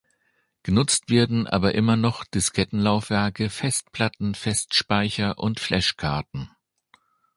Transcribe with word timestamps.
Genutzt 0.63 1.11
werden 1.11 1.45
aber 1.45 1.75
immer 1.75 1.95
noch 1.95 2.23
Diskettenlaufwerke, 2.25 3.51
Festplatten, 3.51 4.33
Festspeicher 4.33 5.37
und 5.37 5.59
Flash-Karten. 5.59 6.49